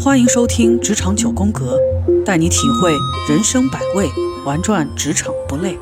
[0.00, 1.78] 欢迎收听《职场九宫格》，
[2.24, 2.90] 带你体会
[3.32, 4.10] 人生百味，
[4.44, 5.78] 玩转职场不累。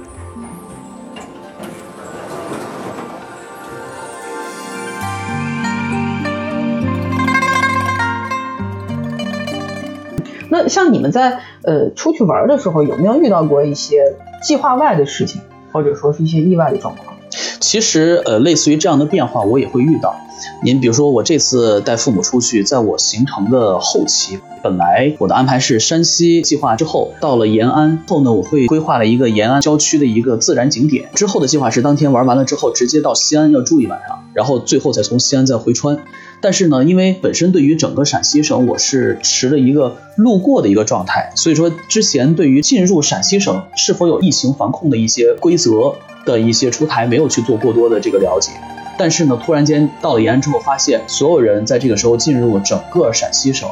[10.50, 15.40] 那像你们在呃出去玩的时候，有没有遇到过一些计划外的事情，
[15.72, 17.09] 或者说是一些意外的状况？
[17.60, 20.18] 其实呃，类似于这样的变化，我也会遇到。
[20.62, 31.08] 您比如说，我这次带父母出去，在我行程的后期，本来我的安排是山西计划之后到了延安后呢，我会规划了一个延安郊区的一个自然景点。
[31.14, 35.98] 之后的计划是当天玩完了之后，直接到西安要住一晚上，然后最后再从西安再回川。
[36.42, 48.52] 但是呢，因为本身对于整个陕西省我是持了一个路过的一个状态，所以说之前对于进入陕西省是否有疫情防控的一些规则的一些出台，没有去做过多的这个了解。
[49.00, 53.66] 但是呢，突然间到了延安之后，发现所有人在这个时候进入整个陕西省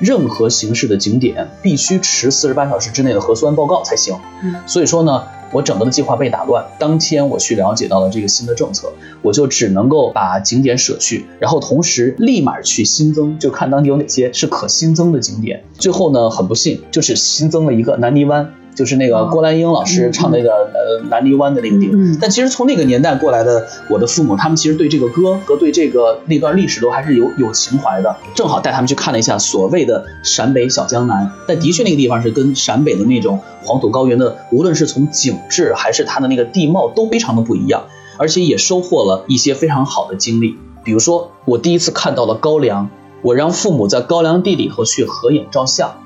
[0.00, 4.16] 任何形式的景点，必须持四十八小时之内的核酸报告才行。
[4.42, 6.66] 嗯，所以说呢，我整个的计划被打乱。
[6.80, 15.62] 当天我去了解到了这个新的政策，我就只能够把景点舍去，然后同时立马去新增，就看当地有哪些是可新增的景点。
[15.74, 18.52] 最后呢，很不幸就是新增了一个南泥湾。
[18.74, 28.16] 就是那个郭兰英老师唱那个呃南泥湾的那个地方，但其实从那个年代过来的我的父母，他们其实对这个歌和对这个那段历史都还是有有情怀的。
[28.34, 37.84] 正好带他们去看了一下所谓的陕北小江南，但的确那个地方是跟陕北的那种黄土高原的，无论是从景致还是它的那个地貌都非常的不一样，
[38.16, 40.56] 而且也收获了一些非常好的经历。
[40.82, 42.88] 比如说我第一次看到了高粱，
[43.20, 45.96] 我让父母在高粱地里头去合影照相。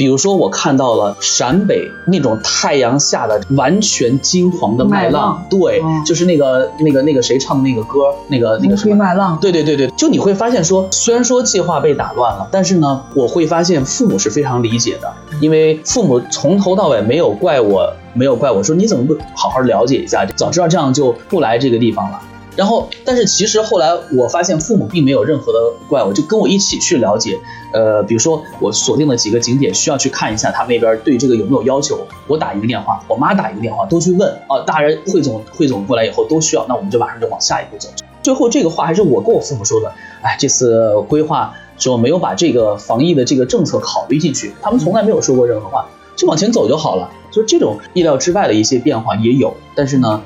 [0.00, 22.18] 比如说，我看到了陕北那种太阳下的完全金黄的麦浪，对，就是那个那个那个谁唱的那个歌，那个那个什么麦浪，对对对对，就你会发现说，虽然说计划被打乱了，但是呢，我会发现父母是非常理解的，因为父母从头到尾没有怪我，没有怪我说你怎么不好好了解一下，早知道这样就不来这个地方了。
[22.56, 27.38] 然后，但是其实后来我发现父母并没有任何的怪我，就跟我一起去了解。
[27.72, 32.06] 呃，比如说我锁定了几个景点，需要去看一下，他们那边对这个有没有要求。
[32.26, 34.28] 我打一个电话，我妈打一个电话，都去问。
[34.48, 37.88] 啊，大人汇总汇总过来以后都需要，那我们就马上就往下一步走。
[38.22, 39.92] 最后这个话还是我跟我父母说的。
[40.20, 47.08] 哎，这次规划说没有把这个防疫的这个政策考虑进去，他们从来没有说过任何话，就往前走就好了。
[47.30, 50.20] 就这种意料之外的一些变化也有，但是呢，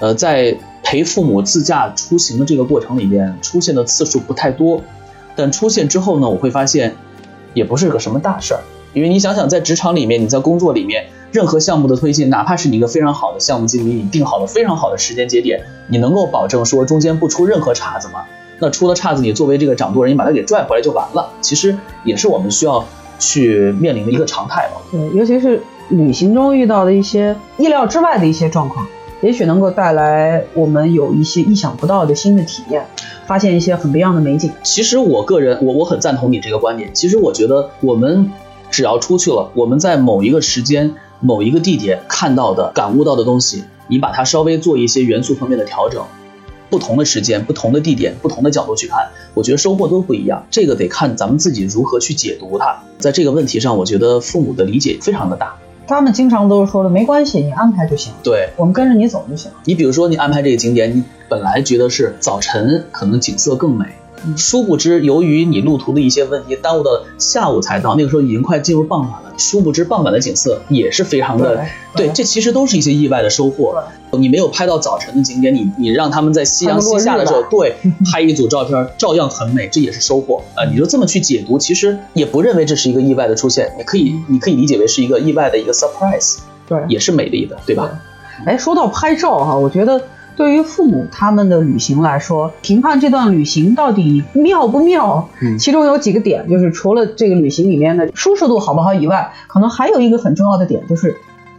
[0.00, 0.58] 呃，在。
[0.82, 4.82] 陪父母自驾出行的这个过程里面出现的次数不太多，
[5.36, 6.94] 但出现之后呢，我会发现
[7.54, 8.60] 也不是个什么大事儿。
[8.94, 18.24] 因为你想想，在职场里面，你在工作里面，任何项目的推进，哪怕是你一个非常好的项目经理，你定好了非常好的时间节点，你能够保证说中间不出任何岔子吗？
[18.58, 21.30] 那出了岔子，你作为这个掌舵人，你把它给拽回来就完了。
[21.42, 22.82] 其实也是我们需要
[23.18, 24.80] 去面临的一个常态吧。
[24.90, 28.86] 对，尤其是旅行中遇到的一些意料之外的一些状况。
[29.20, 32.86] 也许能够带来我们有一些意想不到的新的体验，
[33.26, 34.52] 发现一些很不一样的美景。
[34.62, 36.90] 其实我个人，我我很赞同你这个观点。
[36.94, 38.30] 其实我觉得，我们
[38.70, 46.04] 只要出去了，我们在某一个时间、某一个地点看到的、感悟到的东西，你把它稍微做一些元素方面的调整，
[46.70, 50.46] 不同的时间、不同的地点、不同的角度去看，我觉得收获都不一样。
[50.48, 52.84] 这个得看咱们自己如何去解读它。
[52.98, 55.56] 在这个问题上，我觉得父母的理解非常的大。
[55.88, 58.12] 他们经常都是说的，没关系，你安排就行。
[58.22, 59.50] 对，我们跟着你走就行。
[59.64, 63.86] 你比如说，你安排这个景点，你本来觉得是早晨可能景色更美。
[64.36, 69.32] 殊不知，由于你路途的一些问题，耽误到下午才到，那个时候已经快进入傍晚了。
[69.36, 71.64] 殊不知，傍晚的景色也是非常的，
[71.94, 73.82] 对，这其实都是一些意外的收获。
[74.12, 77.76] 你没有拍到早晨的景点，你你让他们在夕阳西下的时候，对，
[78.10, 80.64] 拍一组照片， 照样很美，这也是收获啊。
[80.64, 88.00] 你就这么去解读，其实也不认为这是一个意外的出现，你可以你可以理解为是一个意外的一个 surprise，对，也是美丽的，对吧？
[88.44, 90.02] 哎，说到拍照哈，我觉得。
[90.38, 101.16] 对于父母他们的旅行来说，评判这段旅行到底妙不妙，嗯其中有几个点，就是除了这个旅行里面的舒适度好不好以外，可能还有一个很重要的点，就是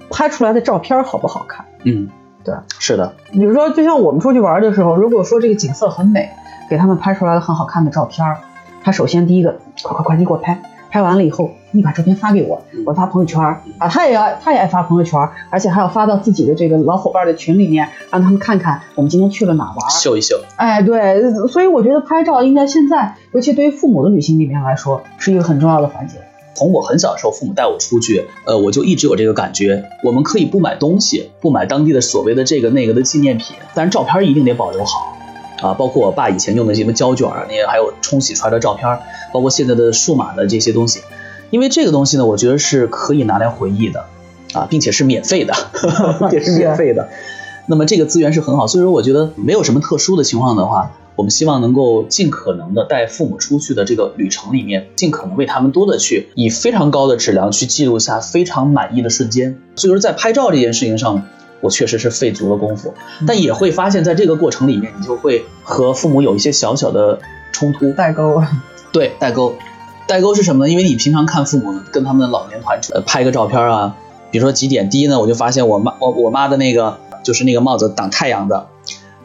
[0.10, 1.66] 拍出来的照片好不好看。
[1.84, 2.08] 嗯，
[2.46, 3.14] 对，是的。
[3.34, 6.30] 比如说，就像我们出去玩的时候，如果说这个景色很美，
[6.70, 8.26] 给他们拍出来了很好看的照片，
[8.82, 10.62] 他首先第一个，快快快，你给我拍。
[10.90, 13.40] 拍完了以后，你把照片发给我，我发朋友圈
[13.78, 15.20] 啊，他也要他也爱发朋友圈，
[15.50, 20.40] 而且还要发到自己的这个老伙伴的群里面，让他们看看我们今天去了哪玩，秀一秀。
[20.56, 26.16] 哎，对，所以我觉得拍照应该现在，尤其对于父母的旅行里面来说，是一个很重要的环节。
[26.56, 35.16] 从我很小的时候，父母带我出去，呃，我就一直有这个感觉，我们可以不买东西，不买当地的所谓的这个那个的纪念品，但是照片一定得保留好。
[35.62, 39.00] 啊，包括我爸以前用的什么胶卷啊，那些还有冲洗出来的照片，
[39.34, 41.02] 包括现在的数码的这些东西，
[41.50, 44.06] 因为这个东西呢，我觉得是可以拿来回忆的，
[44.54, 45.54] 啊，并且是免费的，
[46.32, 47.10] 也是免费的。
[47.68, 59.60] 那么这个资源是很好，所以说我觉得没有什么特殊的情况的话，我们希望能够尽可能的带父母出去的这个旅程里面，尽可能为他们多的去以非常高的质量去记录下非常满意的瞬间。
[59.76, 61.28] 所以说在拍照这件事情上，
[61.62, 62.94] 我确实是费足了功夫，
[63.28, 67.20] 但也会发现在这个过程里面，你就会和父母有一些小小的
[67.52, 68.44] 冲突代沟。
[68.92, 69.56] 对，代沟，
[70.08, 70.72] 代沟是什么呢？
[70.72, 73.96] 因为你平常看父母跟他们的老年团呃拍个照片啊，
[74.32, 76.98] 比如说几点，第一呢，我就发现我妈我我妈的那个。
[77.22, 78.70] 就是那个帽子挡太阳的，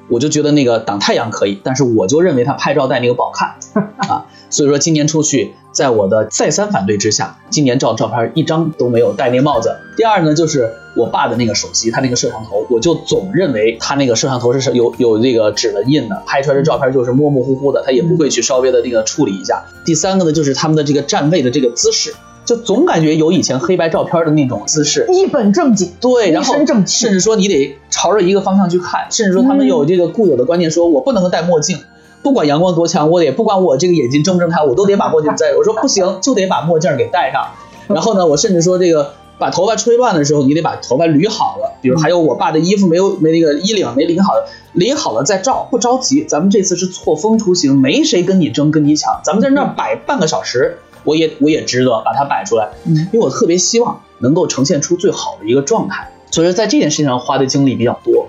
[0.09, 3.55] 我就觉得那个挡太阳可以，但是我就认为她拍照戴那个不好看
[4.09, 9.77] 啊，所以说今年出去，在我的再三反对之下，今年照照片一张都没有戴那帽子。
[9.97, 19.65] 第二呢，就是我爸的那个手机，他那个摄像头，我就总认为他那个摄像头是有有这个指纹印的，拍出来的照片就是模模糊糊的，他也不会去稍微的那个处理一下。
[19.85, 22.15] 第三个呢，就是他们的这个站位的这个姿势。
[22.47, 26.55] 就总感觉有以前黑白照片的那种姿势，一本正经，对，然后
[26.85, 31.79] 甚至说你得朝着一个方向去看，甚至说他们有这个固有的观念，说我不能够戴墨镜，
[32.25, 35.53] 不管阳光多强，我也不管我这个眼睛睁不睁开，我都得把墨镜戴。
[35.55, 37.49] 我说不行，就得把墨镜给戴上。
[37.87, 41.77] 然后呢，我甚至说这个把头发吹乱的时候，你得把头发捋好了。
[41.83, 44.33] 比如还有我爸的衣服没有没那个衣领没领好，
[44.73, 46.25] 领好了再照，不着急。
[46.25, 50.79] 咱们这次是错峰出行，没谁跟你争跟你抢，咱们在那儿摆半个小时。
[51.05, 58.29] 我也我也值得把它摆出来，嗯，因为我特别希望能够呈现出最好的一个状态，所以说在这件事情上花的精力比较多。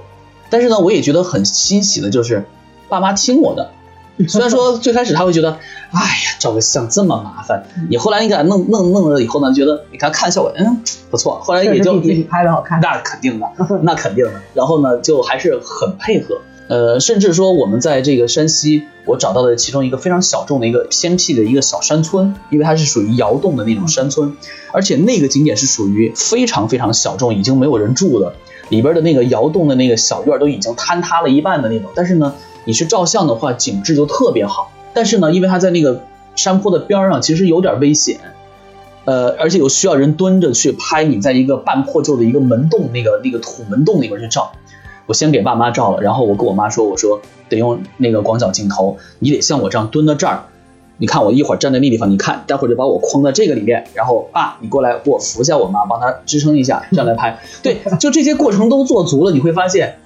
[0.49, 2.43] 但是呢，我也觉得很欣喜的就是，
[2.89, 3.71] 爸妈听我的。
[4.27, 5.51] 虽然说最开始他会觉得，
[5.91, 10.81] 哎呀，照个相这么麻烦，你后来你给他弄弄弄了以后呢，觉得你看看效果，嗯，
[11.11, 11.39] 不错。
[11.43, 13.47] 后来也就比自己拍的好看，那肯定的，
[13.83, 14.41] 那肯定的。
[14.53, 16.39] 然后呢，就还是很配合。
[16.67, 24.35] 呃，甚至说我们在这个山西，我找到的其中一个非常小众的一个偏僻的一个小山村，因为它是属于窑洞的那种山村，
[24.71, 28.33] 而且那个景点是属于非常非常小众，已经没有人住的，
[28.69, 31.91] 里边的那个窑洞的那个小院都已经坍塌了一半的那种。
[31.93, 32.33] 但是呢，
[32.65, 34.71] 你去照相的话，景致就特别好。
[34.93, 36.01] 但是呢，因为它在那个
[36.35, 38.19] 山坡的边上，其实有点危险，
[39.05, 44.51] 呃，而且有需要人蹲着去拍你在一个半破旧的一个门洞那个那个土门洞里边去照。
[45.07, 50.45] 我先给爸妈照了，然后我跟我妈说：“我说得用那个广角镜头，你得像我这样蹲到这儿。
[50.97, 53.85] 你看我一会儿站在那地方，你看待会儿就把我框在这个里面。
[53.93, 57.37] 然后爸，你过来给我扶下我妈，帮她支撑一下，这样来拍。
[57.61, 59.99] 对，就这些过程都做足了，你会发现，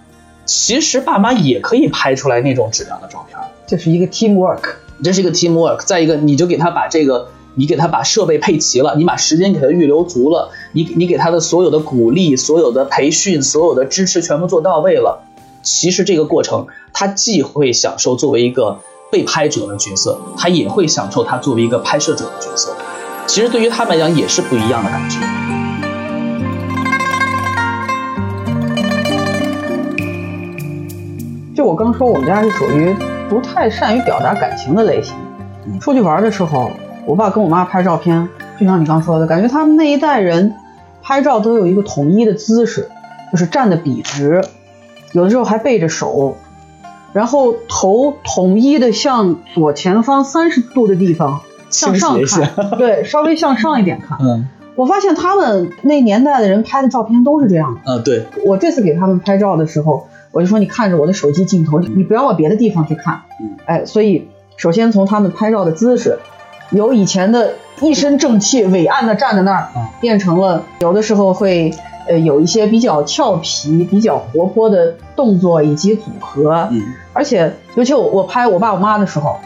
[0.50, 3.38] 其实爸妈也可以拍出来那种质量的照片。
[3.68, 5.86] 这是一个 team work，这是一个 team work。
[5.86, 15.24] 再一个，你就给他把这个。”你给他把设备配齐了，你把时间给他预留足了，你你给他的所有的鼓励、所有的培训、所有的支持全部做到位了。
[15.62, 18.80] 其实这个过程，他既会享受作为一个
[19.12, 22.74] 被拍者的角色，他也会享受他作为一个拍摄者的角色。
[23.28, 25.69] 其实对于他们来讲也是不一样的感觉。
[31.60, 32.96] 就我刚说，我们家是属于
[33.28, 35.14] 不太善于表达感情的类型。
[35.82, 36.72] 出去玩的时候。
[37.06, 40.54] 我爸跟我妈拍照片，就像你刚说的，感觉他们那一代人
[41.02, 42.88] 拍照都有一个统一的姿势，
[43.30, 44.42] 就是站的笔直，
[45.12, 46.38] 有的时候还背着手，
[47.12, 54.18] 然后头统一的向左前方三十度的地方向上看，对，稍微向上一点看。
[54.22, 57.82] 嗯，我发现他们那年代的人拍的照片都是这样的。
[57.86, 58.28] 嗯，对。
[58.46, 63.22] 我这次给他们拍照的时候，我就说你看着我的手机镜头，你不要往别的地方去看。
[63.42, 66.20] 嗯，哎，所以首先从他们拍照的姿势。
[66.72, 69.70] 由以前的一身正气、伟岸的站在那儿，
[70.00, 71.74] 变成了有的时候会
[72.08, 76.68] 呃有一些比较俏皮、比较活泼的动作以及组合。
[76.72, 79.38] 嗯，而且尤其我我拍我爸我妈的时候，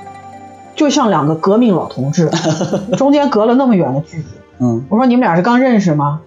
[0.75, 2.29] 就像两个革命老同志，
[2.97, 4.25] 中间隔了那么远的距离。
[4.59, 6.19] 嗯，我说你们俩是刚认识吗？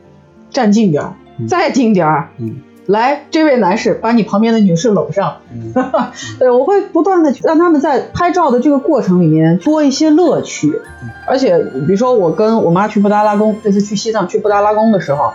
[0.50, 1.12] 站近点儿，
[1.46, 2.30] 再近点儿。
[2.38, 2.56] 嗯。
[2.86, 5.38] 来，这位男士，把你旁边的女士搂上。
[6.38, 10.80] 对，我会不断的让他们在拍照的这个过程里面多一些乐趣。
[11.26, 15.32] 而且，比如说我跟我妈去布达拉宫，这次去西藏去布达拉宫的时候，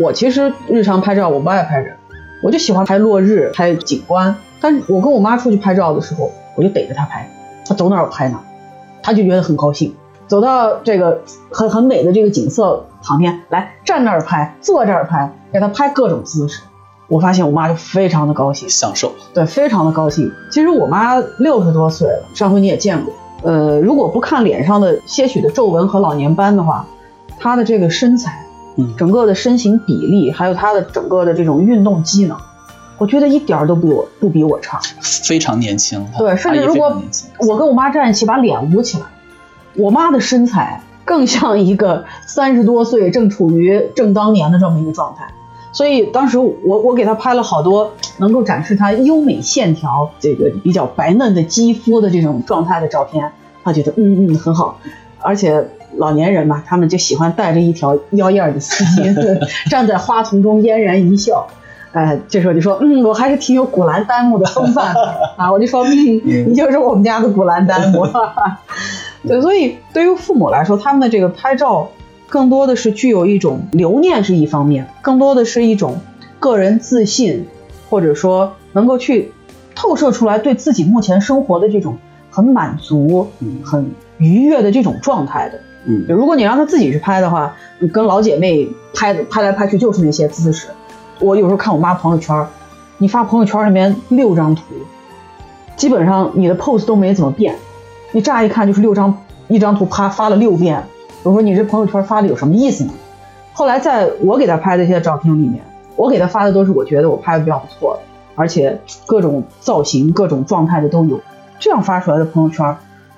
[0.00, 1.94] 我其实日常拍照我不爱拍人，
[2.42, 4.34] 我就喜欢拍落日、拍景观。
[4.60, 7.30] 但是我跟我妈出去拍照的时候，我就逮着她拍，
[7.64, 8.42] 她走哪儿我拍哪儿，
[9.00, 9.94] 她就觉得很高兴。
[10.26, 16.62] 走到这个很很美的这个景色旁边，来站那儿拍，坐这儿拍，给她拍各种姿势。
[17.10, 20.30] 我发现我妈就非常的高兴，享受，对，非常的高兴。
[20.48, 23.12] 其实我妈六十多岁了，上回你也见过。
[23.42, 26.86] 呃，如果不看脸上的些许的皱纹和老年斑的话，
[27.36, 32.36] 她的这个身材，嗯，整个的身形比例，还有她的整个的这种运动机能，
[32.96, 34.80] 我觉得一点儿都比我不比我差。
[35.00, 36.06] 非常年轻。
[36.16, 37.02] 对，甚至如果
[37.40, 39.06] 我跟我妈站一起，把脸捂起来，
[39.74, 45.26] 我妈的身材更像一个三十多岁正处于正当年的这么一个状态。
[45.72, 53.32] 所以当时我我给他拍了好多能够展示他优美线条、这个比较白嫩的肌肤的这种状态的照片，
[53.64, 54.78] 他觉得嗯嗯很好，
[55.20, 55.66] 而且。
[55.96, 59.12] 老年人嘛，他们就喜欢带着一条妖艳的丝巾，
[59.68, 61.48] 站在花丛中嫣然一笑。
[61.90, 65.00] 哎，这时候就说，嗯，我还是挺有古兰丹木的风范的
[65.36, 65.50] 啊！
[65.50, 65.90] 我就说，嗯，
[66.48, 68.06] 你就是我们家的古兰丹木。
[69.26, 71.90] 对，所以对于父母来说，他们的这个拍照
[72.30, 76.00] 更多的是具有一种留念是一方面，更多的是一种
[76.38, 77.48] 个人自信，
[77.90, 79.32] 或者说能够去
[79.74, 81.98] 透射出来对自己目前生活的这种
[82.30, 83.26] 很满足、
[83.64, 85.58] 很愉悦的这种状态的。
[85.86, 90.68] 嗯如果你让他自己去拍的话，你跟老姐妹拍的拍来拍去就是那些姿势。
[91.18, 92.46] 我有时候看我妈朋友圈，
[92.98, 94.62] 你发朋友圈里面六张图，
[95.74, 97.56] 基本上你的 pose 都没怎么变，
[98.12, 99.18] 你乍一看就是六张
[99.48, 100.84] 一张图啪发了六遍。
[101.22, 102.92] 我说你这朋友圈发的有什么意思呢？
[103.52, 105.62] 后来在我给他拍的一些照片里面，
[105.96, 108.00] 我给他发的都是我觉得我拍的比较不错的，
[108.34, 111.20] 而且各种造型、各种状态的都有。
[111.58, 112.74] 这样发出来的朋友圈，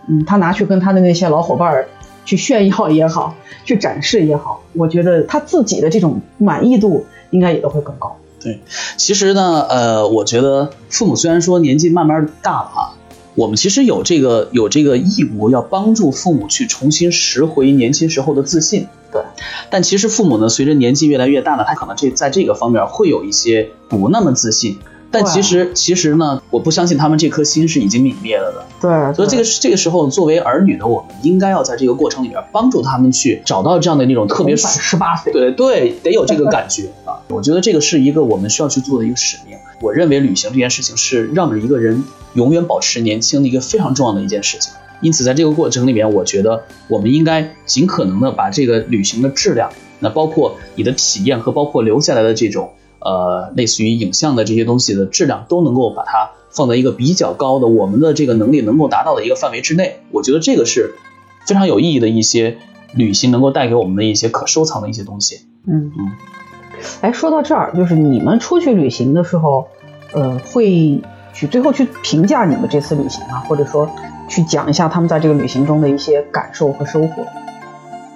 [0.09, 1.85] 嗯，他拿去跟他的那些老伙伴
[2.25, 8.17] 去炫耀也好，去展示也好，我觉得他自己的这种满意度应该也都会更高。
[8.41, 8.61] 对
[8.97, 12.92] 其实呢，呃，我觉得父母虽然说年纪慢慢大了啊，
[13.35, 18.87] 我们其实有这个有这个义务要帮助父母去重新拾回年轻时候的自信。
[19.11, 19.23] 对，
[19.71, 24.79] 但其实父母呢，随着年纪越来越大呢，他可能这在这个方面会有一些不那么自信。
[25.11, 28.65] 但其实其实呢，我不相信他们这颗心是已经泯灭了的。
[28.81, 37.21] 对，所以这个这个时候，作为儿女的我们，应该要在这个过程里边帮助他们去找到这样的那种特别反十八岁，对对，得有这个感觉啊！
[37.29, 39.59] 我觉得这个是一个我们需要去做的一个使命。
[39.83, 44.73] 我认为旅行这件事情是让着一个人永远保持年轻的一个非常重要的一件事情。
[45.01, 52.71] 因此，在这个过程里面，我觉得我们应该尽可能的把这个旅行的质量，那包括你的体验和包括留下来的这种
[53.01, 59.97] 呃类似于影像的这些东西的质量，都能够把它放在一个比较高的我们的这个能力能够达到的一个范围之内。
[60.12, 60.95] 我觉得这个是
[61.49, 62.59] 非常有意义的一些
[62.95, 65.41] 旅行能够带给我们的一些可收藏的一些东西。
[65.67, 66.12] 嗯嗯，
[67.01, 69.69] 哎，说到这儿，就是你们出去旅行的时候，
[70.12, 71.01] 呃，会
[71.33, 73.45] 去最后去评价你们这次旅行啊？
[73.49, 73.89] 或者说
[74.29, 77.27] 去讲一下他们在这个旅行中的一些感受和收获？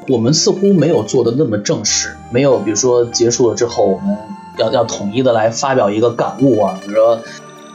[0.08, 4.16] 我们似乎没有做的那么正式，没有比如说结束了之后，我们
[4.56, 7.20] 要要统一的来发表一个感悟啊，比如说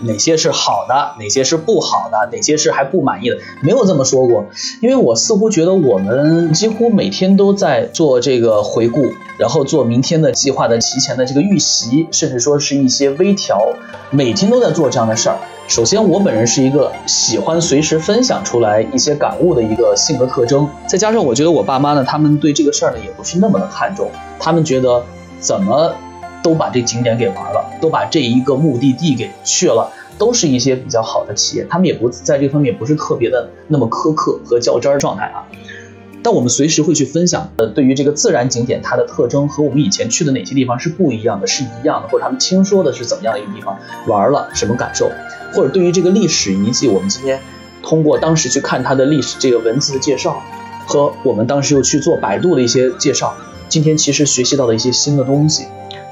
[0.04, 4.46] 哪些是好的，哪些是不好的，哪些是还不满意的，没有这么说过。
[4.82, 9.06] 因为我似乎觉得我们几乎每天都在做这个回顾，
[9.38, 13.74] 然后做明天的计划的提前的这个预习，甚至说是一些微调，
[14.10, 15.38] 每天都在做这样的事儿。
[15.68, 25.02] 首先，我本人是一个喜欢随时分享出来一些感悟的一个性格特征，再加上我觉得我爸妈呢，他们对这个事儿呢也不是那么的看重，他们觉得
[25.40, 25.96] 怎么
[26.44, 35.46] 都把这景点给玩了，都把这一个目的地给去了，都是一些比较好的企业，他们也不在这方面不是特别的那么苛刻和较真儿状态啊。
[36.24, 45.10] 但我们随时会去分享，呃，对于这个自然景点它的特征和我们以前去的哪些地方是不一样的，是一样的，或者他们听说的是怎么样的一个地方，玩了什么感受，
[45.54, 47.40] 或者对于这个历史遗迹，我们今天
[47.82, 50.44] 通过当时去看它的历史这个文字的介绍，
[50.86, 53.34] 和我们当时又去做百度的一些介绍，
[53.68, 55.66] 今天其实学习到的一些新的东西。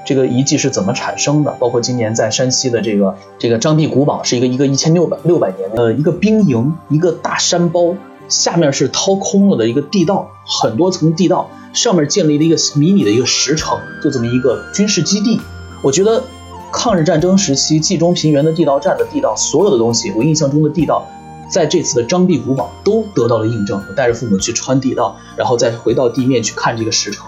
[0.10, 1.52] 这个遗迹是怎么产生的？
[1.60, 7.94] 包括今年在山西的这个这个张壁古堡，是一个一个一千六百六百年的呃一个兵营，一个大山包，
[8.28, 15.40] 下面是掏空了的一个地道，很多层地道，上面建立了一个迷你的一个石城，就这么一个军事基地。
[15.84, 16.24] 我觉得
[16.72, 21.08] 抗日战争时期冀中平原的地道战的地道，所有的东西，我印象中的地道，
[21.52, 23.80] 在这次的张壁古堡都得到了印证。
[23.88, 27.28] 我带着父母去穿地道，然后再回到地面去看这个石城。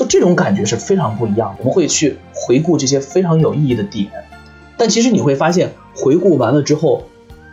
[0.00, 1.56] 就这种感觉是非常不一样的。
[1.58, 4.08] 我们会去回顾这些非常有意义的点，
[4.78, 7.02] 但其实你会发现，回顾完了之后，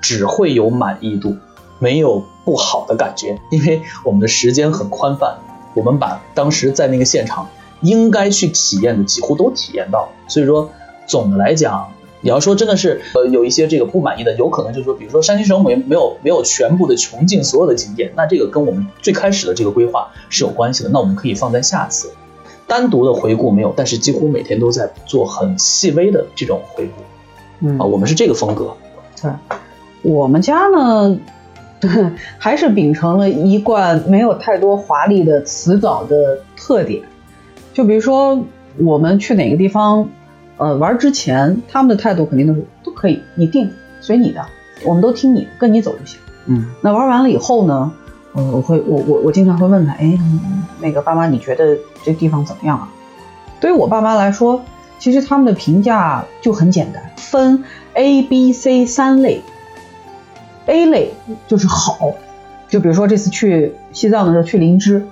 [0.02, 1.36] 只会有满意度，
[1.80, 5.40] 没有不好的感觉，因为我们的时间很宽泛，
[5.76, 7.50] 我们把当时在那个现场
[7.82, 10.08] 应该去体验的几乎都体验到。
[10.30, 10.72] 所以说，
[11.06, 22.10] 总的来讲，你要说真的是呃有一些这个不满意的，有可能就是说，比如说山西省委没有没有全部的穷尽所有的景点，那这个跟我们最开始的这个规划是有关系的，那我们可以放在下次。
[22.68, 27.02] 单独的回顾没有，但是几乎每天都在做很细微的这种回顾
[27.62, 28.76] 嗯啊，我们是这个风格。
[29.20, 29.32] 对，
[30.04, 31.18] 我们家呢，
[32.38, 37.02] 还是秉承了一贯没有太多华丽的辞藻的特点。
[37.74, 38.44] 就比如说，
[38.78, 40.10] 我们去哪个地方
[40.58, 43.72] 呃，玩之前他们的态度肯定都是都可以，你定
[44.02, 44.46] 随你的，
[44.86, 46.20] 我们都听你，跟你走就行。
[46.46, 47.92] 嗯那玩完了以后呢，
[48.44, 50.18] 我会我我我经常会问他，哎，
[50.80, 52.90] 那个爸妈你觉得这地方怎么样啊？
[53.60, 54.64] 对于我爸妈来说，
[55.00, 57.64] 其实他们的评价就很简单，分
[57.94, 59.42] A、B、C 三类。
[60.68, 61.14] A 类
[61.48, 62.14] 就是好，
[62.68, 65.08] 就比如说这次去西藏的时候去林芝，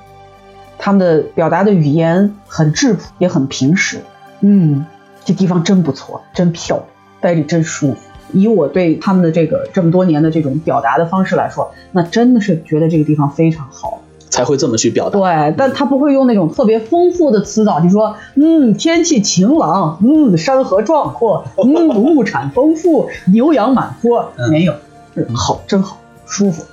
[0.77, 4.01] 他们的表达的语言很质朴，也很平实。
[4.41, 4.85] 嗯，
[5.23, 6.87] 这地方真不错，真漂亮，
[7.21, 7.99] 待着真舒服。
[8.33, 14.01] 以我对他们的这个这么多年的这种表达的方式来说，那真的是觉得这个地方非常好。
[14.27, 15.17] 才会这么去表达。
[15.17, 24.73] 对，但他不会用那种特别丰富的词藻，就说，嗯，天气晴朗，嗯，山河壮阔，嗯，物产丰富，牛羊满坡，嗯没有，
[25.13, 26.65] 嗯好，真好，舒服，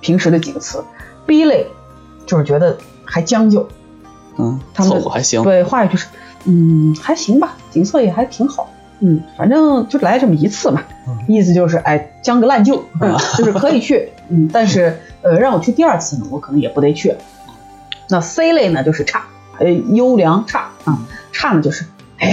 [0.00, 0.84] 平时的几个词。
[1.26, 1.66] B 类
[2.26, 3.66] 就是觉得还将就，
[4.38, 5.42] 嗯，他们凑合还行。
[5.42, 6.06] 对，话语就是，
[6.44, 11.18] 嗯，还行吧，景色也还挺好，嗯，反正就来这么一次嘛，嗯。
[11.26, 13.16] 意思就是，哎，将个烂就，啊。
[13.36, 17.14] 就是可以去，嗯，但是呃，让我去第二次呢，我可能也不得去。
[18.08, 19.24] 那 C 类呢，就是差，
[19.58, 20.98] 呃，优良差啊，
[21.32, 21.84] 差呢就是，
[22.18, 22.28] 哎，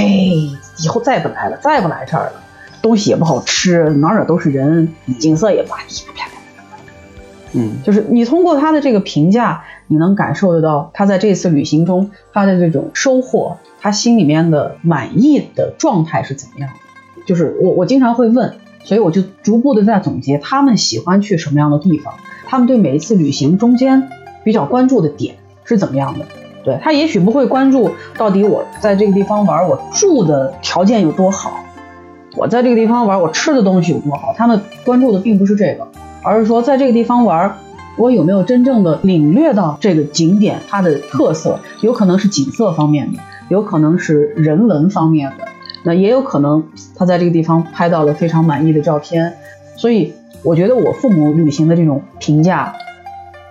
[0.80, 2.42] 以后再不来了，再不来这儿了，
[2.82, 6.27] 东西也不好吃，哪哪都是人，景色也不，啪啪啪
[7.54, 17.24] 嗯就是你通过他的这个评价，你能感受得到他在这次旅行中他的这种收获，他心里面的满意的状态是怎么样的。
[17.26, 22.14] 就是我我经常会问，所以我就逐步的在总结他们喜欢去什么样的地方，
[22.46, 24.10] 他们对每一次旅行中间
[24.44, 26.26] 比较关注的点是怎么样的。
[26.64, 31.64] 对他也许不会关注到底我在这个地方玩，我住的条件有多好，
[32.36, 35.88] 我在这个地方玩，我吃的东西有多好，他们关注的并不是这个，
[36.28, 37.58] 而是说在这个地方玩，
[37.98, 45.48] 我有没有真正的领略到这个景点它的特色，有可能是景色方面的，有可能是人文方面的，
[45.84, 46.66] 那也有可能
[46.98, 49.38] 他在这个地方拍到了非常满意的照片，
[49.78, 52.76] 所以我觉得我父母旅行的这种评价。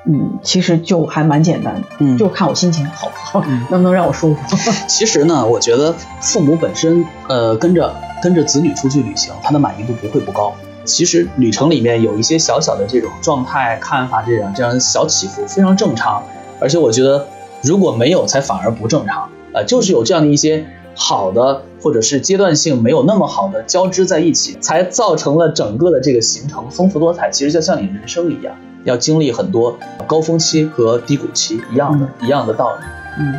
[0.09, 4.57] 嗯，其实就还蛮简单的，嗯就看我心情好不好，嗯能不能让我舒服。
[4.87, 10.55] 其实呢，我觉得父母本身，呃，跟着跟着子女出去旅行，他的满意度不会不高。
[10.87, 16.22] 其实旅程里面有一些小小的这种状态、看法这样这样小起伏，非常正常。
[16.61, 17.27] 而且我觉得，
[17.62, 19.29] 如果没有，才反而不正常。
[19.53, 27.31] 呃，就是有这样的一些好的，或者是阶段性没有那么好的交织在一起，才造成了整个的这个行程丰富多彩。
[27.31, 32.85] 其实就像你人生一样，要经历很多高峰期和低谷期一样的，一样的道理。
[33.18, 33.35] 嗯，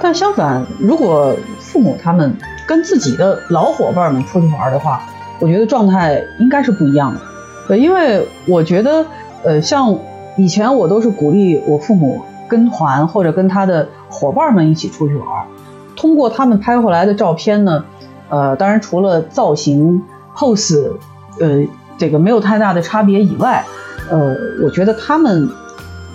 [0.00, 5.08] 但相反，如果父母他们跟自己的老伙伴们出去玩的话，
[5.42, 7.20] 我觉得状态应该是不一样的。
[7.66, 9.04] 对，因为我觉得，
[9.42, 9.98] 呃，像
[10.36, 15.26] 以前我都是鼓励我父母跟团或者跟他的伙伴们一起出去玩，
[15.96, 17.84] 通过他们拍回来的照片呢，
[18.28, 20.02] 呃，当然除了造型、
[20.36, 20.92] pose，
[21.40, 21.66] 呃，
[21.98, 23.64] 这个没有太大的差别以外，
[24.10, 25.48] 呃，我觉得他们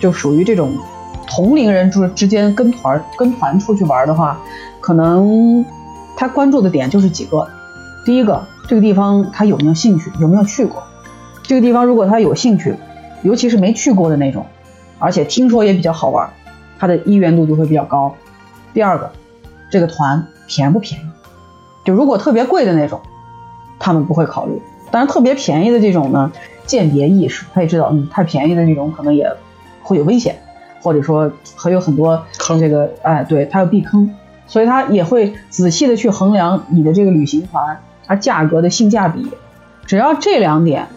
[0.00, 0.72] 就属于这种
[1.26, 4.38] 同龄人之之间跟团跟团出去玩的话，
[4.80, 5.64] 可能
[6.16, 7.46] 他关注的点就是几个。
[8.04, 10.82] 第一个，这个地方他有没有兴趣，有没有去过？
[11.42, 12.76] 这个地方如果他有兴趣，
[13.22, 14.44] 尤其是没去过的那种，
[14.98, 16.28] 而且听说也比较好玩，
[16.78, 18.14] 他的意愿度就会比较高。
[18.74, 19.10] 第二个，
[19.70, 21.04] 这个团便不便宜？
[21.82, 23.00] 就如果特别贵的那种，
[23.78, 24.60] 他们不会考虑。
[24.90, 26.30] 当然，特别便宜的这种呢，
[26.66, 29.26] 鉴别意识，他也知道，嗯，太便宜的这种可能也
[29.82, 30.38] 会有危险，
[30.82, 34.14] 或者说还有很多坑这个，哎，对，他要避坑，
[34.46, 39.30] 所以他也会仔细的去衡量你的这个旅行团它价格的性价比。
[39.86, 40.88] 只要这两点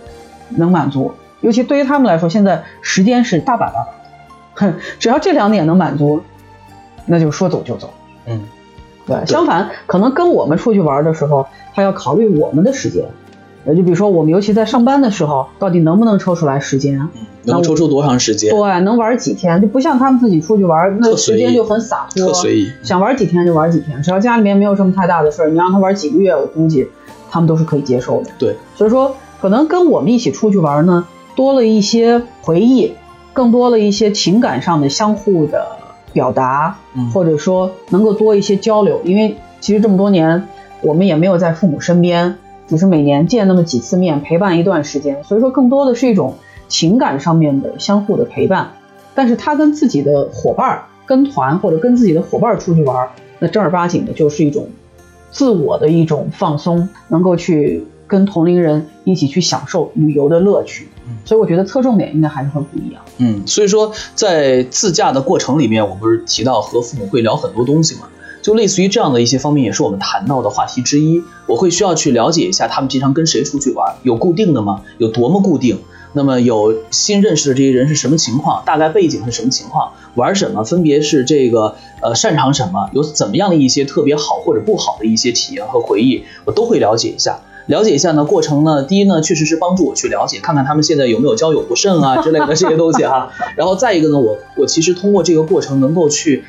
[0.49, 3.87] 能满足，尤其对于他们来说，现在时间是大把大把，
[4.55, 6.21] 哼，只要这两点能满足，
[7.05, 7.93] 那就说走就走。
[8.25, 8.41] 嗯，
[9.05, 13.05] 对，相反，可能跟我们出去玩的时候，他要考虑我们的时间。
[13.63, 16.99] 呃，就比如说我们尤其在上班的时候，到底能不能抽出来时间？
[16.99, 18.51] 嗯能抽出多长时间？
[18.51, 22.71] 对，能玩几天，就不像他们自己出去玩，那时间就很洒脱，特随意。
[22.83, 26.87] 想玩几天就玩几天，只要家里面没有什么太大的事儿，你让他玩几个月，我估计
[27.31, 28.29] 他们都是可以接受的。
[28.37, 32.93] 对，所以说可能跟我们一起出去玩呢，多了一些回忆，
[33.33, 35.65] 更多了一些情感上的相互的
[36.13, 39.01] 表达，嗯或者说能够多一些交流。
[39.03, 40.47] 因为其实这么多年，
[40.81, 42.35] 我们也没有在父母身边，
[42.67, 46.35] 只是每年见那么几次面，陪伴一段时间，所以说更多的是一种
[46.67, 48.73] 情感上面的相互的陪伴。
[49.15, 54.69] 但是他跟自己的伙伴儿跟团或者跟自己的伙伴儿出去玩，那正儿八经的就是一种
[55.31, 60.89] 自我的一种放松，能够去跟同龄人一起去享受旅游的乐趣。
[61.25, 63.01] 所以我觉得侧重点应该还是会不一样。
[63.17, 68.07] 嗯，所以说在自驾的过程里面，我不是提到和父母会聊很多东西嘛？
[68.41, 71.21] 就类似于这样的一些方面，也是我们谈到的话题之一。
[71.45, 74.81] 我会需要去了解一下他们平常跟谁出去玩，有固定的吗？
[74.97, 75.77] 有多么固定？
[76.13, 78.63] 那么有新认识的这些人是什么情况？
[78.65, 79.93] 大概背景是什么情况？
[80.15, 80.63] 玩什么？
[80.63, 82.89] 分别是这个呃擅长什么？
[82.93, 87.39] 有怎么样的一些特别好或者不好的一些体验和回忆，我都会了解一下。
[87.67, 93.31] 了解一下呢，过程呢，第一呢，确实是帮助我去了解，看看他们现在有没有交友不慎啊之类的这些东西哈。
[93.55, 96.43] 然后再一个呢，我我其实通过这个过程能够去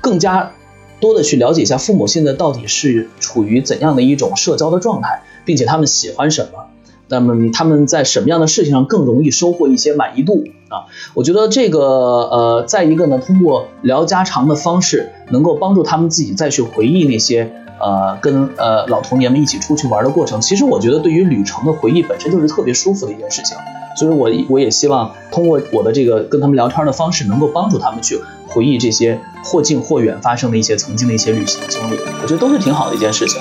[0.00, 0.52] 更加
[1.00, 6.66] 多的去了解一下父母现在到底是处于怎样的一种社交的状态，并且他们喜欢什么。
[7.10, 10.86] 那么他们在什么样的事情上更容易收获一些满意度啊？
[11.14, 20.40] 我觉得这个呃，再一个呢，通过聊家常的方式，能够帮助他们自己再去回忆那些呃跟呃老童年们一起出去玩的过程。
[20.40, 23.56] 其实我觉得对于旅程的回忆本身就是特别舒服的一件事情，
[23.96, 31.98] 所以我我也希望通过我的这个跟他们聊天的方式，能够帮助他们去回忆这些或近或远发生的一些曾经的一些旅行经历。
[32.22, 33.40] 我觉得都是挺好的一件事情。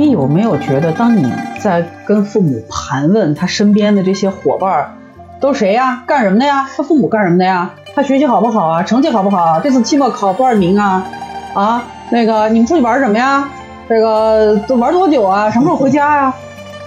[0.00, 4.94] 你有没有觉得，当你在跟父母盘问他身边的这些伙伴儿
[5.38, 6.02] 都谁呀？
[6.06, 6.66] 干什么的呀？
[6.74, 7.70] 他父母干什么的呀？
[7.94, 8.82] 他学习好不好啊？
[8.82, 9.60] 成绩好不好？
[9.60, 11.06] 这次期末考多少名啊？
[11.52, 13.46] 啊，那个你们出去玩什么呀？
[13.90, 15.50] 这个都玩多久啊？
[15.50, 16.34] 什么时候回家呀？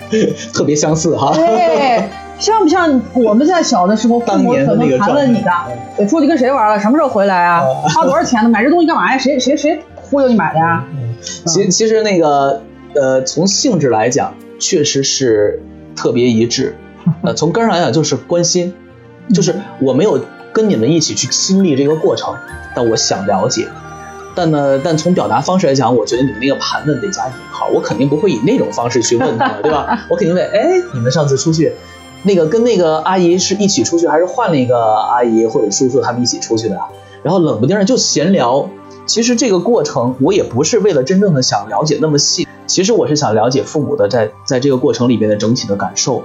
[0.51, 1.31] 特别相似哈。
[1.35, 5.51] 对，像不像我们在小的时候， 父母可能盘问你的，
[5.97, 6.79] 我出去跟谁玩了？
[6.79, 7.61] 什么时候回来啊？
[7.93, 8.49] 花多少钱呢？
[8.49, 9.19] 买这东西干嘛呀？
[9.19, 10.83] 谁谁谁忽悠你买的呀？
[11.45, 12.59] 其其实那个。
[12.95, 15.61] 呃，从性质来讲，确实是
[15.95, 16.75] 特别一致。
[17.23, 18.73] 呃，从根上来讲，就是关心，
[19.33, 22.35] 就是我没有跟你们一起去经历这个过程，
[22.75, 23.67] 但我想了解。
[24.35, 30.05] 但呢，但从表达方式来讲，我觉得你们那个盘问得加引号，我肯定不会以那种方式去问他们，对吧？
[30.09, 31.73] 我肯定问，哎，你们上次出去，
[32.23, 36.79] 那个跟那个阿姨是一起出去，还是换了一个阿姨或者叔叔他们一起出去的？
[37.21, 38.69] 然后冷不丁的就闲聊。
[39.05, 42.47] 其实这个过程，我也不是为了真正的想了解那么细。
[42.65, 46.23] 其实我是想了解父母的在在这个过程里边的整体的感受，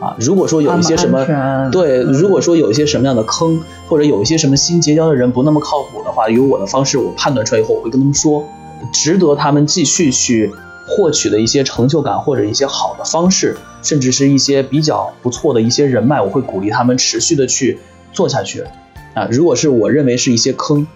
[0.00, 1.24] 啊，如果说有一些什么
[1.70, 8.44] 对，如果说有一些什么样的坑，或者有一些什么新结交的人不那么靠谱的话，有我的方式我判断出来以后，我会跟他们说，
[8.92, 10.50] 值得他们继续去
[10.88, 17.78] 获取的一些成就感或者一些好的方式，甚至是一些比较不错的一些人脉，我会鼓励他们持续的去
[18.12, 18.64] 做下去，
[19.14, 20.86] 啊，如果是我认为是一些坑。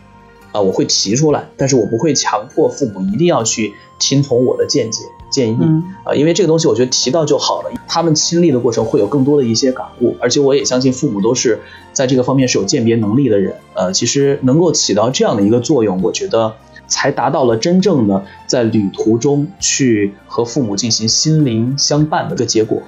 [0.54, 5.58] 啊，我会提出来，但是我不会强迫父母一定要去听从我的见解建议
[6.04, 11.58] 啊，因为这个东西我觉得提到就好了，他们亲历的过程会有更多的一些感悟，而且我也相信父母都是
[11.92, 16.54] 在这个方面是有鉴别能力的人，呃，其实能够起到这样的一个作用，我觉得
[16.86, 22.80] 才达到了真正的在旅途中去和父母进行心灵相伴的一个结果。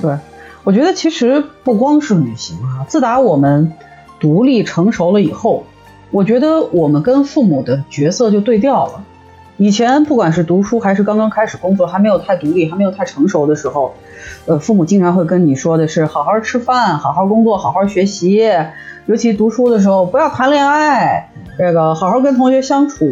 [0.00, 0.16] 对，
[0.64, 3.74] 我觉得其实不光是旅行啊，自打我们
[4.18, 5.64] 独立成熟了以后。
[6.10, 9.04] 我觉得我们跟父母的角色就对调了。
[9.56, 13.94] 以前不管是读书还是刚刚开始工作，还没有太独立、还没有太成熟的时候，
[14.46, 18.42] 呃，父母经常会跟你说的是：好好吃饭，好好工作，好好学习。
[19.06, 23.06] 尤其读书的时候，不要谈恋爱，这个好好跟同学相处，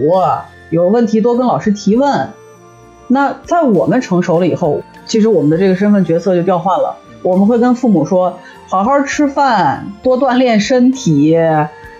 [0.71, 2.31] 有问题多跟老师提问。
[3.09, 6.97] 那在我们成熟了以后，其实我们的这个身份角色就调换了。
[7.23, 11.37] 我们会跟父母说：好好吃饭，多锻炼身体。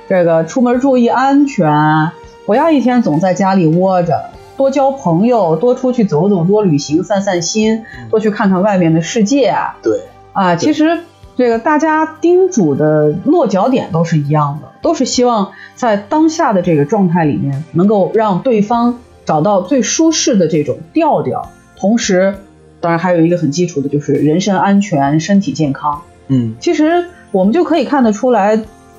[0.09, 2.11] 这个出门注意安全，
[2.47, 9.55] 不要一天总在家里窝着，多交朋友，多出去走走，多旅行散散心，多去看看外面的世界。
[9.83, 10.01] 对，
[10.33, 11.01] 啊，其实
[11.37, 21.51] 这个大家叮嘱的落脚点都是一样的，都是希望在当下的这个状态里面，能够让对方找到最舒适的这种调调。
[21.77, 22.35] 同时，
[22.81, 26.01] 当然还有一个很基础的就是人身安全、身体健康。
[26.29, 28.59] 嗯，其实我们就可以看得出来。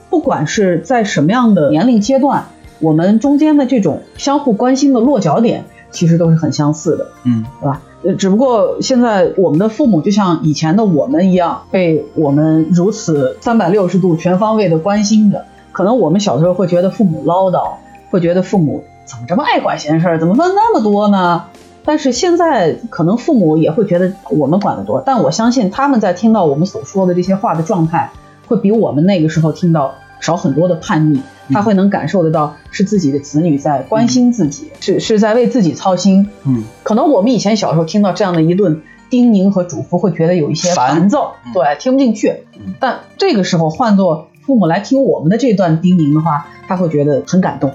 [0.09, 2.45] 不管是在什么样的年龄阶段，
[2.79, 7.81] 我们中间的这种相互关心的落脚点，其实都是很相似的，嗯，对吧？
[8.01, 15.45] 呃，只不过现在我们的父母就像以前的我们一样，被我们如此三百六十度全方位的关心着。
[15.71, 17.73] 可能我们小时候会觉得父母唠叨，
[18.09, 21.43] 会觉得父母怎么这么爱管闲事儿，怎么问那么多呢？
[21.85, 28.11] 但是现在可能父母也会觉得我们管得多，但我相信他们在听到我们所说的这些话的状态。
[28.49, 31.21] 会比我们那个时候听到少很多的叛逆，
[31.53, 36.27] 他会能感受得到是自己的子女在关心自己，是是在为自己操心。
[36.45, 42.43] 嗯，可能我们以前小时候听到这样的一顿叮咛和嘱咐，会觉得有一些烦躁，对，听不进去。
[42.79, 47.71] 但这个时候换做父母来听我们的这段叮咛的话，他会觉得很感动。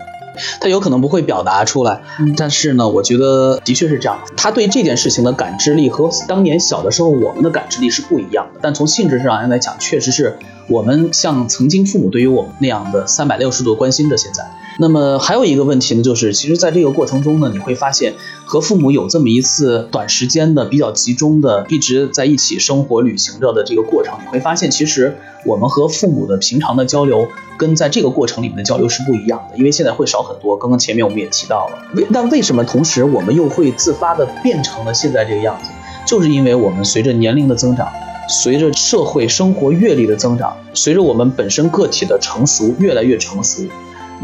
[0.61, 4.19] 他有可能不会表达出来，嗯但是呢，我觉得的确是这样。
[4.37, 10.37] 他对这件事情的感知力和当年小的时候我们的感知力是不一样的，但从性质上来讲，确实是
[10.69, 14.17] 我们像曾经父母对于我们那样的三百六十度关心着。
[14.17, 14.43] 现在，
[14.79, 30.57] 那么还有一个问题呢，就是其实在这个过程中呢，你会发现和父母有这么一次短时间的比较集中的一直在一起生活旅行着的这个过程，你会发现其实我们和父母的平常的交流跟在这个过程里面的交流是不一样的，因为现在会少很多。
[30.57, 35.71] 刚刚前面我们也提到了，为但为什么同时我们又会自发的变成了现在这个样子？
[36.07, 37.89] 就是因为我们随着年龄的增长，
[38.29, 43.63] 随着社会生活阅历的增长，随着我们本身个体的成熟越来越成熟，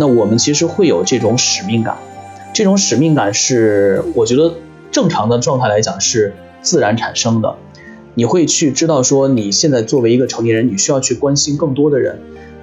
[0.01, 1.99] 那我们其实会有这种使命感。
[2.55, 4.55] 这种使命感是我觉得
[4.91, 7.55] 正常的状态来讲是自然产生的。
[8.15, 12.19] 你会去知道说，你现在作为一个成年人，你需要去关心更多的人。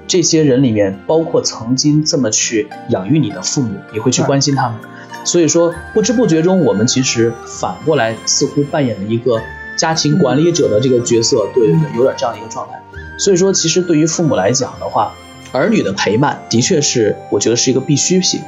[0.07, 4.79] 这些人里面包括曾经这么去养育你的父母，你会去关心他们。
[5.23, 9.39] 所以说，不知不觉中，我们其实反过来似乎扮演了一个
[9.77, 11.47] 家庭管理者的这个角色。
[11.53, 12.81] 对对对，有点这样一个状态。
[13.19, 15.13] 所以说，其实对于父母来讲的话，
[15.51, 18.41] 儿女的陪伴的确是我觉得是一个必需品。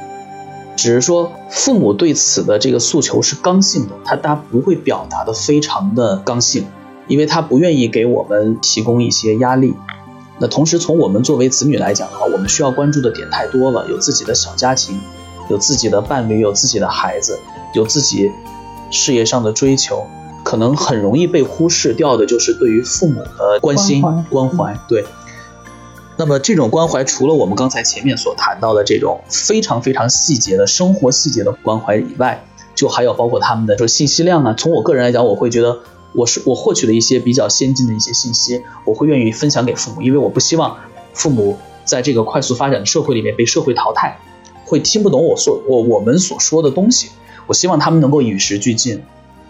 [0.76, 6.64] 只是说，父母对此的这个诉求是刚性的，他他不会表达的非常的刚性，
[7.06, 9.74] 因为他不愿意给我们提供一些压力。
[10.38, 14.98] 那同时，从我们作为子女来讲的话，我们需要关注的点太多了，有自己的小家庭，
[15.50, 17.38] 有自己的伴侣，有自己的孩子，
[17.74, 18.30] 有自己
[18.90, 20.06] 事业上的追求，
[20.42, 24.80] 可能很容易被忽视掉的就是对于父母的关心、关怀关怀。
[24.88, 25.04] 对。
[26.20, 34.52] 那么这种关怀，除了我们刚才前面所谈到的这种非常非常细节的生活细节的关怀以外，就还有包括他们的说信息量啊。
[34.52, 35.78] 从我个人来讲，我会觉得
[36.12, 40.76] 我是我获取了一些比较先进的一些信息，我会愿意分享给父母，因为我不希望
[41.14, 41.56] 父母
[41.86, 44.18] 在这个快速发展的社会里面被社会淘汰，
[44.66, 47.08] 会听不懂我所我我们所说的东西。
[47.46, 49.02] 我希望他们能够与时俱进，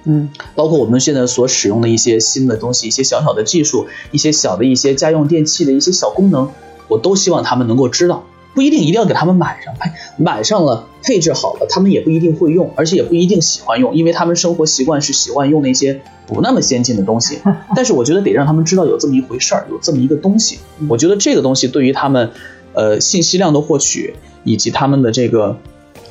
[0.04, 6.50] 嗯包括我们现在所使用的一些新的东西，一些小小的技术，一些小的一些家用电器的一些小功能，
[6.88, 8.24] 我都希望他们能够知道。
[8.52, 17.38] 不一定一定要给他们买上，哎，买上了配置好了，他们也不一定会用，而且也不一定喜欢用，因为他们生活习惯是喜欢用那些不那么先进的东西。
[17.76, 20.58] 但是我觉得得让他们知道有这么一回事儿，有这么一个东西。
[20.88, 22.32] 我觉得这个东西对于他们，
[22.72, 25.56] 呃，信息量的获取以及他们的这个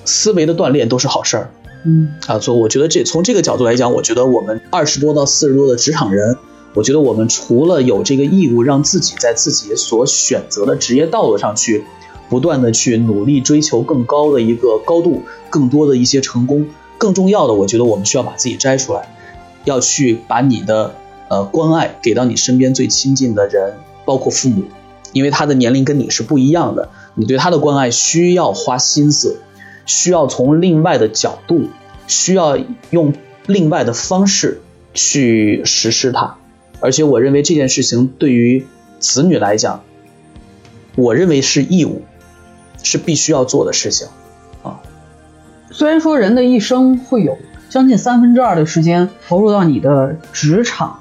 [0.05, 1.51] 思维的锻炼都是好事儿。
[1.83, 6.35] 嗯啊，所以我觉得这从这个角度来讲，我觉得我们二十多到四十多的职场人，
[6.73, 11.85] 我觉得我们除了有这个义务让自己在自己所选择的职业道路上去
[12.29, 19.15] 不断的去努力追求更高的一个高度，更多的一些成功，更重要的，我觉得我们需要把自己摘出来，
[19.63, 20.93] 要去把你的
[21.29, 23.73] 呃关爱给到你身边最亲近的人，
[24.05, 24.63] 包括父母，
[25.13, 29.37] 因为他的年龄跟你是不一样的，你对他的关爱需要花心思。
[29.89, 31.69] 需要从另外的角度，
[32.05, 32.59] 需要
[32.91, 33.11] 用
[33.47, 34.61] 另外的方式
[34.93, 36.35] 去实施它。
[36.79, 38.67] 而且我认为这件事情对于
[38.99, 39.81] 子女来讲，
[40.95, 42.03] 我认为是义务，
[42.83, 44.07] 是必须要做的事情。
[44.61, 44.79] 啊
[45.71, 47.37] 虽然说人的一生会有
[47.69, 50.99] 将近三分之二的时间投入到你的职场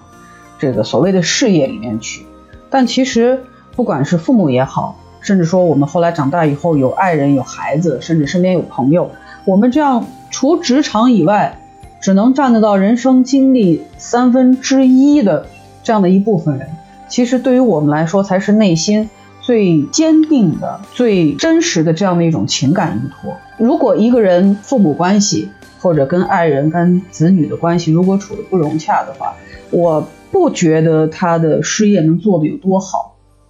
[0.59, 2.25] 这个所谓的事业里面去，
[2.71, 3.43] 但其实
[3.77, 9.11] 不管是父母也好，甚至说我们后来长大以后有爱人、有孩子，甚至身边有朋友，
[9.45, 11.59] 我们这样除职场以外，
[12.01, 15.47] 只能占得到人生经历三分之一的
[15.83, 16.69] 这样的一部分人，
[17.09, 23.35] 其实对于我们来说才是内心最坚定的、最真实的这样的一种情感依托。
[23.57, 25.51] 如果一个人父母关系
[25.81, 29.35] 或者跟爱人、跟子女的关系如果处得不融洽的话，
[29.71, 33.08] 我不觉得他的事业能做得有多好，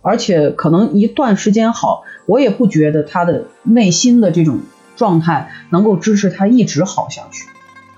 [0.08, 4.60] 而且可能一段时间好，我也不觉得他的内心的这种
[4.96, 7.44] 状态能够支持他一直好下去。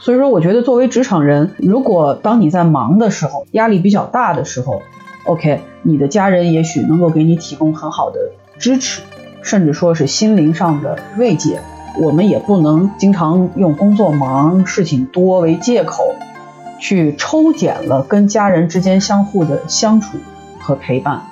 [0.01, 4.83] 所以说，我觉得作为职场人，如果当你在忙的时候，压力比较大的时候
[5.25, 8.19] ，OK，你的家人也许能够给你提供很好的
[8.59, 9.03] 支持，
[9.43, 11.61] 甚至说是心灵上的慰藉。
[12.01, 16.17] 我们也不能经常用工作忙、事情多为借口，
[16.81, 20.19] 去抽减了跟家人之间相互的相处
[20.59, 21.23] 和陪伴。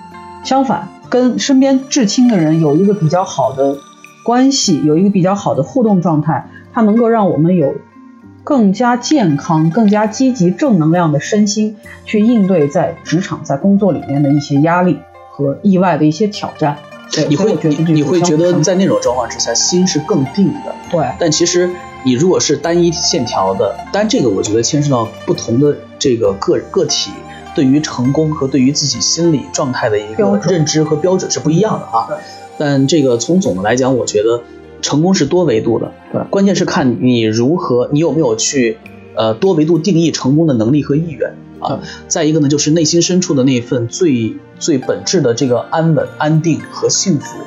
[0.49, 3.77] 相反，跟身边至亲的人有一个比较好的
[4.25, 7.75] 关系，有一个比较好的互动状态，它能够让我们有
[8.45, 15.01] 更加健康、更加积极、正能量的身心，去应对在职场、在工作里面的一些压力
[15.33, 16.79] 和意外的一些挑战。
[17.13, 20.75] 对你会觉你你会觉得在那种状况之下，心是更定的。
[20.91, 21.69] 对但其实
[22.05, 27.11] 你如果是单一线条的，但这个我觉得牵涉到不同的这个个个体
[27.59, 32.07] 对于成功和对于自己心理状态的一个认知和标准是不一样的啊。
[32.57, 34.43] 但这个从总的来讲，我觉得
[34.81, 38.79] 成功是多维度的，对关键是看你如何，你有没有去
[39.17, 41.81] 呃多维度定义成功的能力和意愿啊。
[42.07, 47.39] 再一个呢，就是内心深处的那份最最本质的这个安稳、安定和幸福。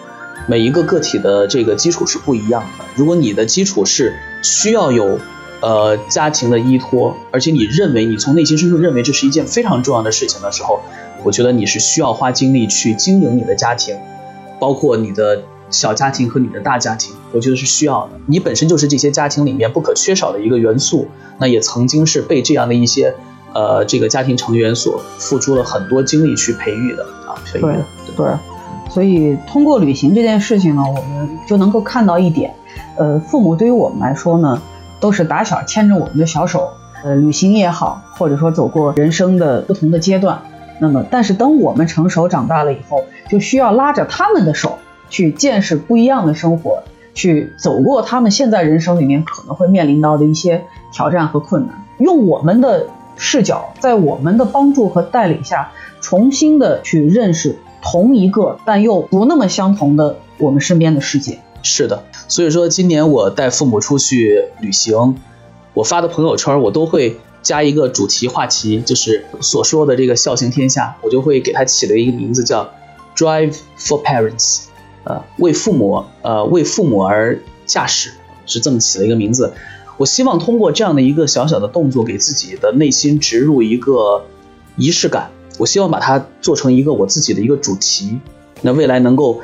[0.46, 2.84] 每一个个体的这个基础是不一样的。
[2.98, 5.20] 如果你的基础是需要有
[5.62, 10.82] 呃家庭的依托，而且你认为你从内心深处认为这是一件非常重要的事情的时候，
[11.24, 13.96] 我觉得你是需要花精力去经营你的家庭，
[14.60, 18.20] 包括你的小家庭和你的大家庭，我觉得是需要的。
[18.26, 21.08] 你本身就是这些家庭里面不可缺少的一个元素，
[21.40, 23.16] 那也曾经是被这样的一些
[23.54, 27.86] 呃这个家庭成员所付出了很多精力去培育的啊，培育对的。
[28.18, 28.28] 对，
[28.90, 32.54] 所以通过旅行这件事情呢，我们就能够看到一点，
[32.98, 34.62] 呃，父母对于我们来说呢，
[35.02, 36.70] 都是打小牵着我们的小手，
[37.04, 40.42] 呃，旅行也好，或者说走过人生的不同的阶段。
[40.80, 44.78] 那么，但是等我们成熟长大了以后，就需要拉着他们的手
[45.10, 46.84] 去见识不一样的生活，
[47.14, 61.40] 去走过他们现在人生里面可能会面临到的一些挑战和困难，用我们的视角，在我们的帮助和带领下，重新的去认识同一个但又不那么相同的我们身边的世界。
[61.64, 65.16] 是的，所以说今年我带父母出去旅行，
[65.74, 72.72] 我发的朋友圈我都会加一个主题话题，就是所说的这个孝行天下，我就会给它起了一个名字叫
[73.16, 74.64] Drive for Parents，
[75.04, 78.12] 呃，为父母呃为父母而驾驶，
[78.46, 79.54] 是这么起了一个名字。
[79.98, 84.26] 我希望通过这样的一个小小的动作，给自己的内心植入一个
[84.76, 85.30] 仪式感。
[85.60, 88.20] 我希望把它做成一个我自己的一个主题，
[88.62, 89.42] 那未来能够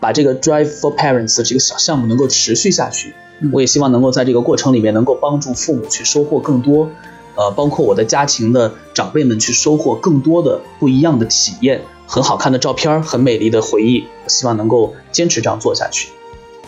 [0.00, 3.14] 把这个 Drive for Parents 这个小项目能够持续下去。
[3.52, 6.88] 我也希望能够在这个过程里面能够帮助父母去收获更多，
[7.36, 14.06] 呃，包括我的家庭的长辈们去收获更多的不一样的体验，很好看的照片，很美丽的回忆。
[14.24, 16.08] 我希望能够坚持这样做下去。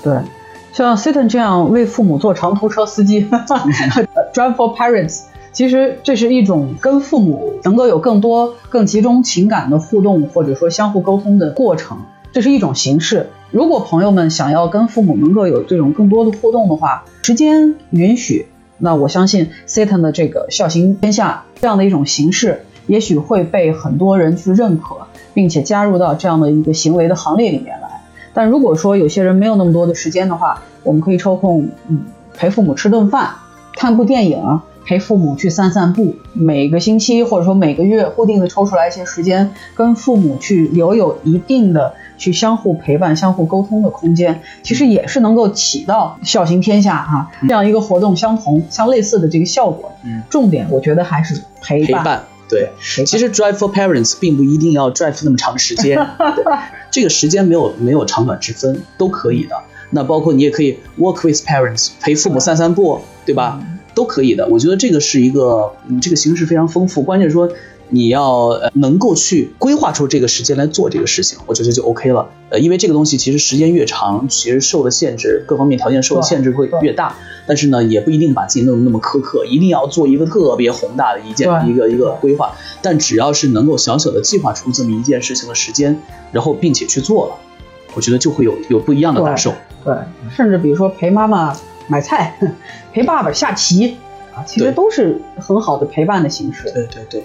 [0.00, 0.16] 对，
[0.72, 3.26] 像 Satan 这样为父母做长途车司机，
[4.32, 11.98] Drive for Parents，其实这是一种跟父母能够有更多、更集中情感的互动，或者说相互沟通的过程，
[12.32, 13.28] 这是一种形式。
[13.50, 18.46] 如果朋友们想要跟父母能够有这种更多的互动的话，时间允许，
[18.78, 24.96] 那我相信 Satan 的这个孝行天下这样的一种形式，也许会被很多人去认可，
[25.34, 28.00] 并且加入到这样的一个行为的行列里面来。
[28.32, 32.02] 但如果说有些人没有那么多的时间的话，我们可以抽空，嗯，
[32.36, 33.30] 陪父母吃顿饭，
[33.74, 36.14] 看部电影，陪父母去散散步。
[36.32, 49.90] 每个星期或者说每个月固定的抽出来一些时间，跟父母去留有一定的去相互陪伴、相互沟通的空间，其实也是能够起到孝行天下哈、这样一个活动相同、相类似的这个效果。
[50.04, 52.02] 嗯，重点我觉得还是陪伴。
[52.02, 52.70] 陪伴，对。
[53.06, 56.44] 其实 Drive for Parents 并不一定要 drive 那么长时间，对
[56.92, 59.56] 这个时间没有没有长短之分，都可以的。
[59.90, 63.60] 那包括你也可以 work with parents，陪父母散散步，对吧？
[63.92, 64.46] 都可以的。
[64.46, 67.02] 我觉得这个是一个，嗯，这个形式非常丰富。
[67.02, 67.50] 关键是说
[67.90, 72.30] 你要呃能够去规划出这个时间来做这个事情，我觉得就 OK 了。
[72.48, 77.14] 呃，因为这个东西其实时间越长，其实受的限制，各方面条件受的限制会越大。
[77.46, 82.54] 但是呢，也不一定把自己弄得那么苛刻，一定要做一个特别宏大的一件一个一个规划。
[82.80, 86.00] 但只要是能够小小的计划出这么一件事情的时间，
[86.32, 87.34] 然后并且去做了，
[87.94, 89.52] 我觉得就会有有不一样的感受。
[89.84, 89.94] 对，
[90.36, 91.56] 甚至比如说陪妈妈
[91.88, 92.38] 买菜，
[92.92, 93.96] 陪爸爸下棋
[94.34, 96.70] 啊，其实都是很好的陪伴的形式。
[96.72, 97.24] 对对对，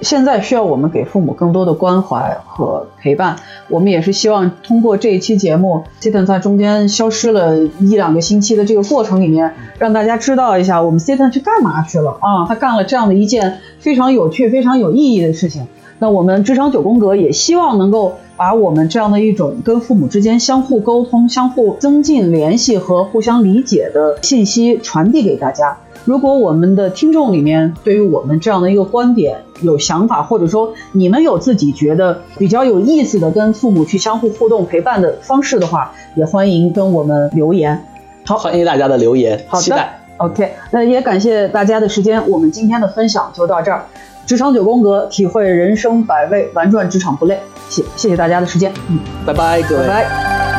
[0.00, 3.36] 现在需要我们给父母更多的关怀和陪伴。
[3.68, 12.46] 我们也是希望通过这一期节目 s i t a n 在中间消失了一两个星期的这个过程里面，让大家知道一下我们 s i t a n 去干嘛去了啊？
[12.46, 15.66] 他干了这样的一件非常有趣、非常有意义的事情。
[15.98, 25.78] 那我们职场九宫格也希望能够把我们这样的一种跟父母之间相互沟通、相互增进联系和互相理解的信息传递给大家。
[26.06, 37.84] 如果我们的听众里面对于我们这样的一个观点有想法，或者说你们有自己觉得比较有意思的跟父母去相互互动陪伴的方式的话，也欢迎跟我们留言。
[38.24, 39.98] 好欢迎大家的留言，好的期待。
[40.18, 43.84] OK，那也感谢大家的时间，我们今天的分享就到这儿。
[44.26, 47.38] 职场九宫格，体会人生百味，玩转职场不累。
[47.68, 49.82] 谢谢谢大家的时间，嗯，拜拜，各位。
[49.88, 50.55] 拜拜。